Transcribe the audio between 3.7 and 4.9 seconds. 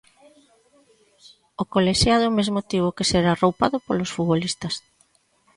polos futbolistas.